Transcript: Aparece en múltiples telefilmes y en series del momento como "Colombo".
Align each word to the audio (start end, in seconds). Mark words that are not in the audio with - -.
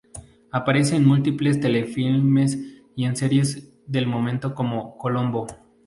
Aparece 0.51 0.95
en 0.95 1.05
múltiples 1.05 1.59
telefilmes 1.59 2.57
y 2.95 3.05
en 3.05 3.15
series 3.15 3.71
del 3.85 4.07
momento 4.07 4.55
como 4.55 4.97
"Colombo". 4.97 5.45